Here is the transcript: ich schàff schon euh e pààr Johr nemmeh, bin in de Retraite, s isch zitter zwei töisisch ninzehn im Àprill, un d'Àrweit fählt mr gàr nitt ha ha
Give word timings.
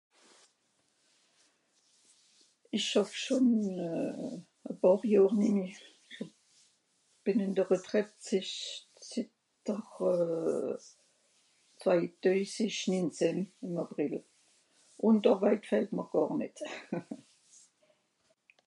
ich 2.75 2.85
schàff 2.89 3.11
schon 3.23 3.47
euh 3.87 4.33
e 4.69 4.71
pààr 4.81 5.01
Johr 5.11 5.33
nemmeh, 5.41 5.77
bin 7.23 7.37
in 7.45 7.53
de 7.59 7.63
Retraite, 7.71 8.17
s 8.25 8.29
isch 8.39 8.57
zitter 9.09 9.81
zwei 11.81 12.01
töisisch 12.23 12.81
ninzehn 12.95 13.39
im 13.65 13.75
Àprill, 13.85 14.17
un 15.07 15.15
d'Àrweit 15.23 15.63
fählt 15.71 15.91
mr 15.95 16.07
gàr 16.13 16.31
nitt 16.41 16.57
ha 16.75 16.99
ha 17.07 17.15